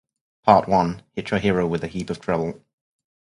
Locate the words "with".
1.67-1.83